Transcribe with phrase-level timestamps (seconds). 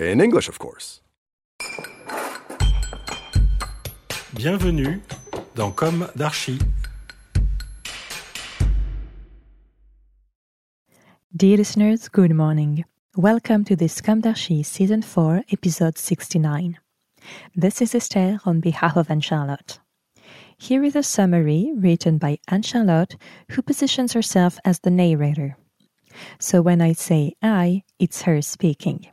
[0.00, 1.02] In English, of course.
[4.34, 5.02] Bienvenue
[5.54, 6.58] dans Comme d'Archi.
[11.36, 12.84] Dear listeners, good morning.
[13.14, 16.78] Welcome to this Comme d'Archi Season 4, Episode 69.
[17.54, 19.80] This is Esther on behalf of Anne Charlotte.
[20.56, 23.16] Here is a summary written by Anne Charlotte,
[23.50, 25.58] who positions herself as the narrator.
[26.38, 29.06] So when I say I, it's her speaking.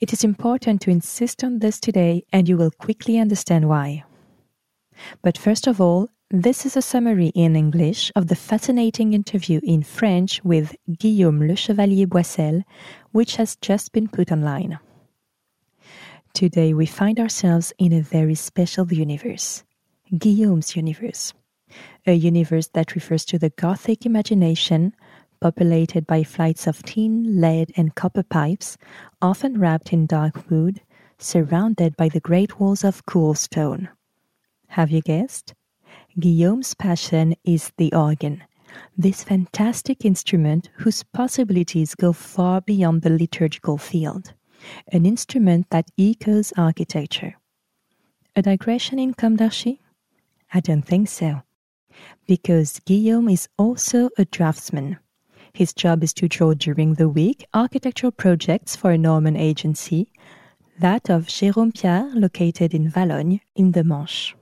[0.00, 4.04] It is important to insist on this today, and you will quickly understand why.
[5.22, 9.82] But first of all, this is a summary in English of the fascinating interview in
[9.82, 12.62] French with Guillaume Lechevalier-Boissel,
[13.10, 14.78] which has just been put online.
[16.32, 19.64] Today we find ourselves in a very special universe
[20.16, 21.34] Guillaume's universe.
[22.06, 24.94] A universe that refers to the Gothic imagination,
[25.42, 28.78] populated by flights of tin, lead, and copper pipes,
[29.20, 30.80] often wrapped in dark wood,
[31.18, 33.88] surrounded by the great walls of cool stone.
[34.68, 35.52] Have you guessed?
[36.18, 38.44] Guillaume's passion is the organ,
[38.96, 44.32] this fantastic instrument whose possibilities go far beyond the liturgical field,
[44.92, 47.34] an instrument that echoes architecture.
[48.36, 49.38] A digression in Comme?
[50.54, 51.42] I don't think so.
[52.26, 54.98] Because Guillaume is also a draftsman.
[55.54, 60.08] His job is to draw during the week architectural projects for a Norman agency,
[60.78, 64.34] that of Jérôme Pierre, located in Valognes, in the Manche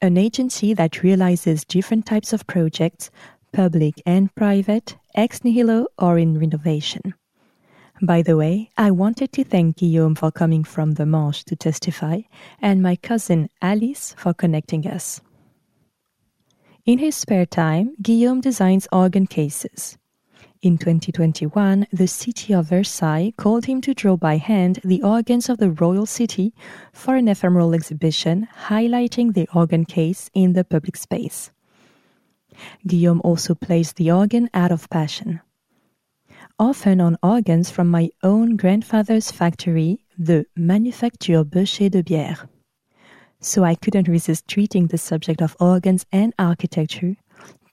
[0.00, 3.10] an agency that realizes different types of projects,
[3.52, 7.14] public and private, ex nihilo or in renovation.
[8.02, 12.22] By the way, I wanted to thank Guillaume for coming from the Manche to testify,
[12.60, 15.20] and my cousin Alice for connecting us.
[16.86, 19.96] In his spare time, Guillaume designs organ cases.
[20.60, 25.56] In 2021, the city of Versailles called him to draw by hand the organs of
[25.56, 26.52] the royal city
[26.92, 31.50] for an ephemeral exhibition highlighting the organ case in the public space.
[32.86, 35.40] Guillaume also plays the organ out of passion.
[36.58, 42.46] Often on organs from my own grandfather's factory, the Manufacture Beuchet-Debierre.
[43.44, 47.16] So I couldn't resist treating the subject of organs and architecture,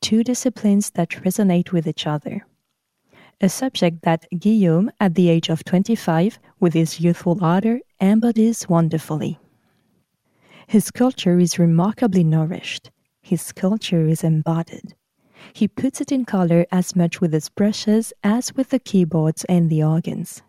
[0.01, 2.45] two disciplines that resonate with each other
[3.39, 9.39] a subject that Guillaume, at the age of 25, with his youthful ardor, embodies wonderfully.
[10.67, 12.91] His culture is remarkably nourished.
[13.21, 14.93] His culture is embodied.
[15.53, 19.69] He puts it in color as much with his brushes as with the keyboards and
[19.69, 20.43] the organs.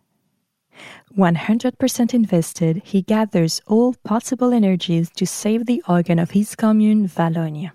[1.16, 7.72] 100% invested, he gathers all possible energies to save the organ of his commune, Valognes.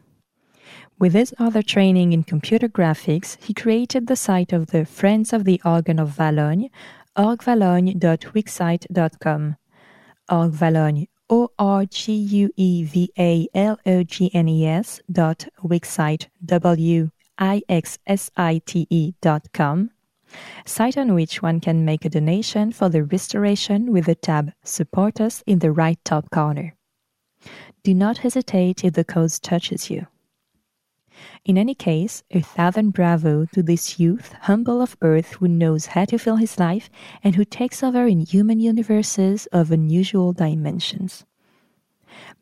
[1.00, 5.44] With his other training in computer graphics, he created the site of the Friends of
[5.44, 6.72] the Organ of Valognes,
[7.16, 9.58] orgvalognes.wixsite.com.
[10.29, 15.02] Org Valognes, O R G U E V A L O G N E S
[15.12, 19.91] dot wixsite, W I X S I T E dot com.
[20.65, 25.22] Site on which one can make a donation for the restoration with the tab Support
[25.22, 26.75] Us in the right top corner.
[27.84, 30.07] Do not hesitate if the cause touches you.
[31.46, 36.05] In any case, a thousand bravo to this youth, humble of birth, who knows how
[36.05, 36.90] to fill his life
[37.23, 41.25] and who takes over in human universes of unusual dimensions.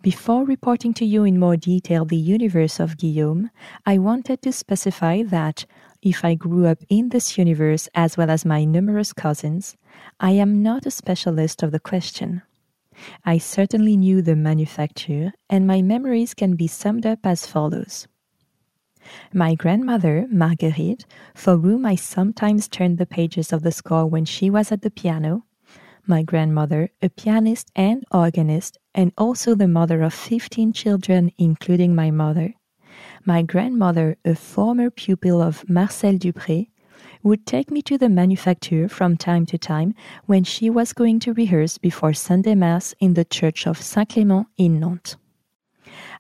[0.02, 3.50] Before reporting to you in more detail the universe of Guillaume,
[3.86, 5.66] I wanted to specify that
[6.06, 9.76] if I grew up in this universe as well as my numerous cousins,
[10.20, 12.44] I am not a specialist of the question.
[13.26, 18.08] I certainly knew the manufacture, and my memories can be summed up as follows.
[19.34, 24.52] My grandmother, Marguerite, for whom I sometimes turned the pages of the score when she
[24.52, 25.46] was at the piano,
[26.06, 32.12] my grandmother, a pianist and organist, and also the mother of 15 children, including my
[32.12, 32.54] mother,
[33.26, 36.70] my grandmother, a former pupil of Marcel Dupré,
[37.24, 39.96] would take me to the manufacture from time to time
[40.28, 44.46] when she was going to rehearse before Sunday Mass in the church of Saint Clément
[44.58, 45.18] in Nantes.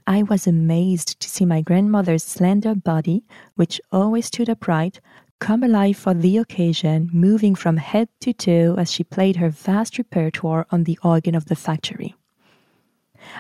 [0.07, 3.23] I was amazed to see my grandmother's slender body,
[3.55, 4.99] which always stood upright,
[5.39, 9.97] come alive for the occasion, moving from head to toe as she played her vast
[9.97, 12.15] repertoire on the organ of the factory.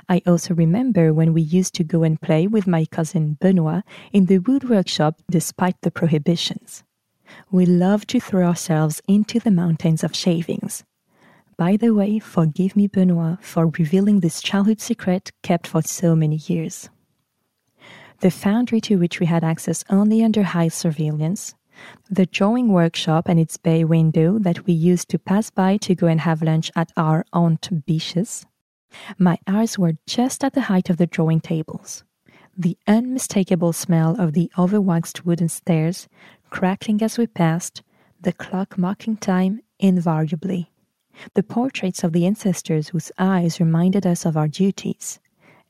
[0.09, 4.25] I also remember when we used to go and play with my cousin Benoit in
[4.25, 6.83] the wood workshop despite the prohibitions.
[7.51, 10.83] We loved to throw ourselves into the mountains of shavings.
[11.57, 16.35] By the way, forgive me, Benoit, for revealing this childhood secret kept for so many
[16.35, 16.89] years.
[18.19, 21.55] The foundry to which we had access only under high surveillance,
[22.09, 26.07] the drawing workshop and its bay window that we used to pass by to go
[26.07, 28.45] and have lunch at our Aunt Biche's,
[29.17, 32.03] my eyes were just at the height of the drawing tables.
[32.57, 36.07] The unmistakable smell of the overwaxed wooden stairs,
[36.49, 37.83] crackling as we passed,
[38.21, 40.71] the clock marking time invariably.
[41.33, 45.19] The portraits of the ancestors whose eyes reminded us of our duties.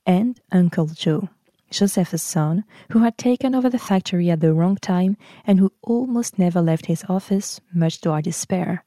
[0.05, 1.29] And Uncle Joe,
[1.71, 6.37] Joseph's son, who had taken over the factory at the wrong time and who almost
[6.37, 8.85] never left his office, much to our despair.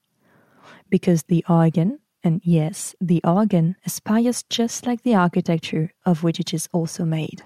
[0.88, 1.98] Because the organ,
[2.28, 7.42] and yes, the organ aspires just like the architecture of which it is also made.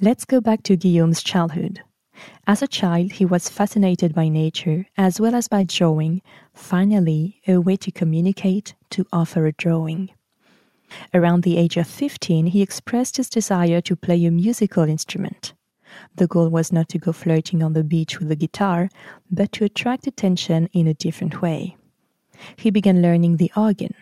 [0.00, 1.82] Let's go back to Guillaume's childhood.
[2.46, 6.22] As a child, he was fascinated by nature as well as by drawing,
[6.54, 10.08] finally, a way to communicate, to offer a drawing.
[11.12, 15.52] Around the age of 15, he expressed his desire to play a musical instrument.
[16.16, 18.88] The goal was not to go flirting on the beach with a guitar,
[19.30, 21.76] but to attract attention in a different way
[22.56, 23.94] he began learning the organ.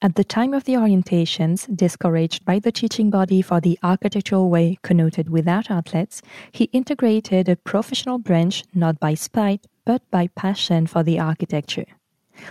[0.00, 4.78] At the time of the orientations, discouraged by the teaching body for the architectural way
[4.82, 6.22] connoted without outlets,
[6.52, 11.86] he integrated a professional branch not by spite but by passion for the architecture.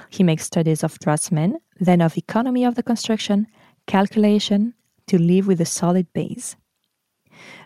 [0.10, 3.48] He makes studies of draftsmen, then of economy of the construction,
[3.86, 4.74] calculation,
[5.08, 6.58] to live with a solid base.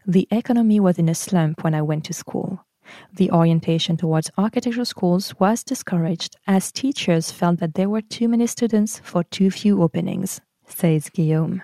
[0.06, 2.65] The economy was in a slump when I went to school
[3.13, 8.47] the orientation towards architectural schools was discouraged as teachers felt that there were too many
[8.47, 11.61] students for too few openings, says Guillaume.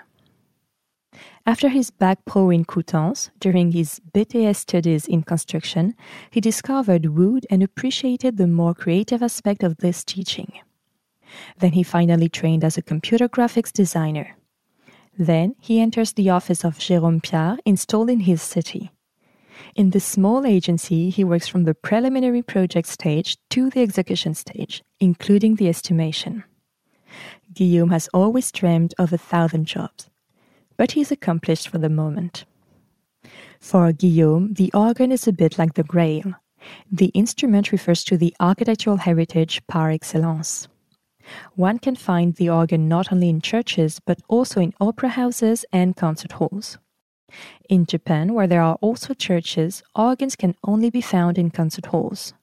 [1.46, 5.96] After his bac pro in Coutances, during his BTS studies in construction,
[6.30, 10.52] he discovered wood and appreciated the more creative aspect of this teaching.
[11.60, 14.36] Then he finally trained as a computer graphics designer.
[15.18, 18.92] Then he enters the office of Jérôme Piard installed in his city.
[19.76, 24.84] In this small agency, he works from the preliminary project stage to the execution stage,
[25.00, 26.44] including the estimation.
[27.54, 30.10] Guillaume has always dreamed of a thousand jobs,
[30.78, 32.46] but he's accomplished for the moment.
[33.60, 36.34] For Guillaume, the organ is a bit like the grail.
[36.92, 40.68] The instrument refers to the architectural heritage par excellence.
[41.56, 45.96] One can find the organ not only in churches but also in opera houses and
[45.96, 46.78] concert halls.
[47.70, 52.34] In Japan, where there are also churches, organs can only be found in concert halls.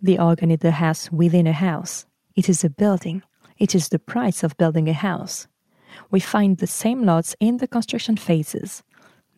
[0.00, 2.06] The organ is the house within a house.
[2.34, 3.22] It is a building.
[3.58, 5.48] It is the price of building a house.
[6.10, 8.82] We find the same lots in the construction phases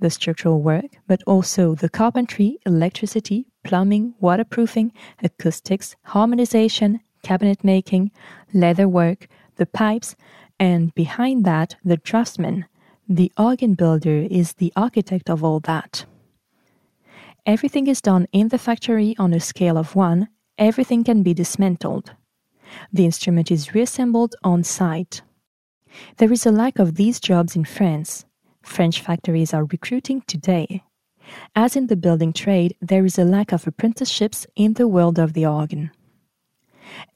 [0.01, 4.93] the structural work, but also the carpentry, electricity, plumbing, waterproofing,
[5.25, 8.13] acoustics, harmonization, cabinet making,
[8.55, 10.15] leather work, the pipes,
[10.61, 12.65] and behind that, the draftsman,
[13.09, 16.05] the organ builder is the architect of all that.
[17.47, 22.13] Everything is done in the factory on a scale of one, everything can be dismantled.
[22.93, 25.23] The instrument is reassembled on site.
[26.19, 28.27] There is a lack of these jobs in France.
[28.61, 30.83] French factories are recruiting today.
[31.57, 35.33] As in the building trade, there is a lack of apprenticeships in the world of
[35.33, 35.91] the organ.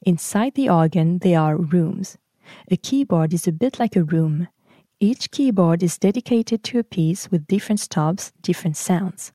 [0.01, 2.17] Inside the organ, there are rooms.
[2.71, 4.47] A keyboard is a bit like a room.
[4.99, 9.31] Each keyboard is dedicated to a piece with different stops, different sounds.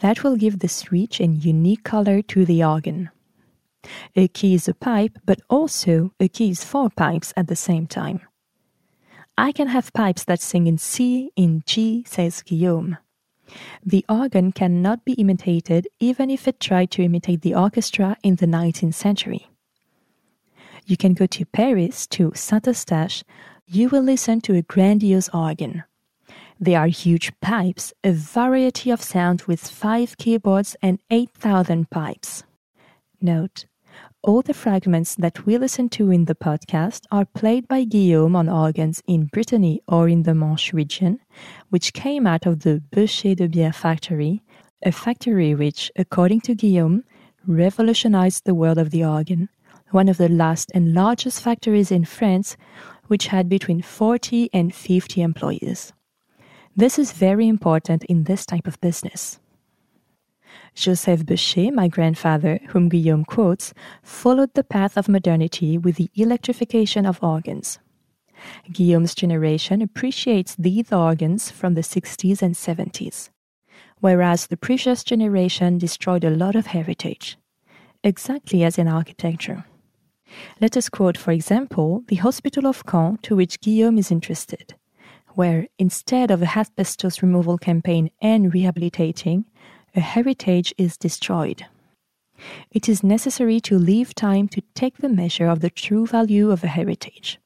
[0.00, 3.10] That will give this rich and unique color to the organ.
[4.14, 7.86] A key is a pipe, but also a key is four pipes at the same
[7.86, 8.20] time.
[9.38, 12.98] I can have pipes that sing in C, in G, says Guillaume.
[13.84, 18.46] The organ cannot be imitated even if it tried to imitate the orchestra in the
[18.46, 19.48] 19th century.
[20.86, 23.24] You can go to Paris, to Saint Eustache,
[23.68, 25.82] you will listen to a grandiose organ.
[26.60, 32.44] There are huge pipes, a variety of sound with five keyboards and 8,000 pipes.
[33.20, 33.66] Note,
[34.22, 38.48] all the fragments that we listen to in the podcast are played by Guillaume on
[38.48, 41.20] organs in Brittany or in the Manche region,
[41.70, 44.42] which came out of the Beuchet-Debierre factory,
[44.82, 47.04] a factory which, according to Guillaume,
[47.46, 49.48] revolutionized the world of the organ,
[49.90, 52.56] one of the last and largest factories in France,
[53.08, 55.92] which had between 40 and 50 employees.
[56.74, 59.38] This is very important in this type of business.
[60.74, 63.72] Joseph Beuchet, my grandfather, whom Guillaume quotes,
[64.02, 67.78] followed the path of modernity with the electrification of organs.
[68.70, 73.30] Guillaume's generation appreciates these organs from the 60s and 70s,
[74.00, 77.38] whereas the previous generation destroyed a lot of heritage,
[78.04, 79.64] exactly as in architecture.
[80.60, 84.74] Let us quote, for example, the Hospital of Caen, to which Guillaume is interested,
[85.34, 89.44] where instead of a asbestos removal campaign and rehabilitating,
[89.94, 91.64] a heritage is destroyed.
[92.70, 96.62] It is necessary to leave time to take the measure of the true value of
[96.62, 97.38] a heritage.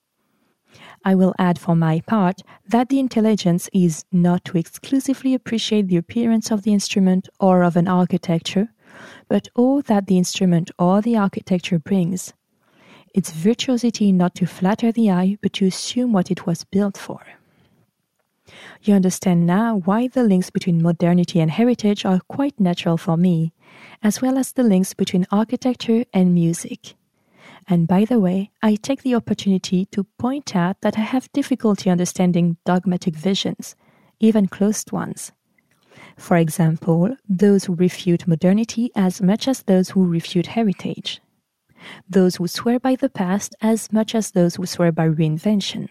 [1.04, 5.97] I will add for my part that the intelligence is not to exclusively appreciate the
[5.97, 8.68] appearance of the instrument or of an architecture,
[9.28, 12.35] but all that the instrument or the architecture brings.
[13.12, 17.21] Its virtuosity not to flatter the eye, but to assume what it was built for.
[18.83, 23.52] You understand now why the links between modernity and heritage are quite natural for me,
[24.02, 26.95] as well as the links between architecture and music.
[27.69, 31.90] And by the way, I take the opportunity to point out that I have difficulty
[31.90, 33.76] understanding dogmatic visions,
[34.19, 35.33] even closed ones.
[36.17, 41.21] For example, those who refute modernity as much as those who refute heritage.
[42.08, 45.88] Those who swear by the past as much as those who swear by reinvention.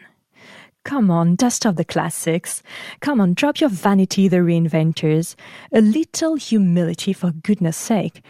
[0.86, 2.63] Come on, dust off the classics.
[3.00, 5.36] Come on, drop your vanity, the reinventors.
[5.72, 8.24] A little humility, for goodness sake.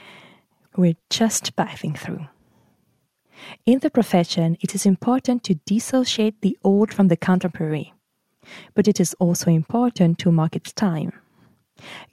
[0.76, 2.28] We're just passing through.
[3.66, 7.94] In the profession, it is important to dissociate the old from the contemporary.
[8.74, 11.14] But it is also important to mark its time.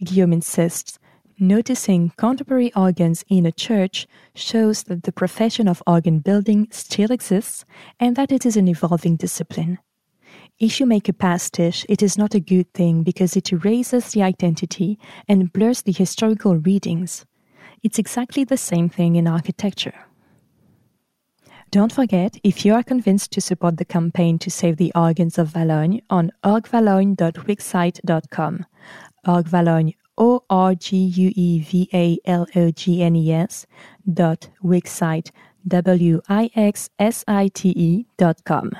[0.04, 0.98] Guillaume insists
[1.38, 7.66] noticing contemporary organs in a church shows that the profession of organ building still exists
[8.00, 9.78] and that it is an evolving discipline.
[10.58, 14.22] If you make a pastiche, it is not a good thing because it erases the
[14.22, 17.26] identity and blurs the historical readings.
[17.82, 20.06] It's exactly the same thing in architecture.
[21.70, 25.50] Don't forget, if you are convinced to support the campaign to save the organs of
[25.50, 28.66] Valognes on orgvalognes.wixsite.com.
[29.26, 33.66] Org Valognes, O R G U E V A L O G N E S
[34.12, 35.30] dot Wixsite,
[35.66, 38.72] W I X S I T E dot com.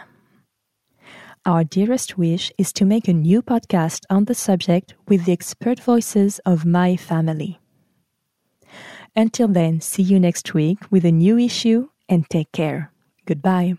[1.45, 5.78] Our dearest wish is to make a new podcast on the subject with the expert
[5.78, 7.61] voices of my family.
[9.14, 12.90] Until then, see you next week with a new issue and take care.
[13.26, 13.78] Goodbye.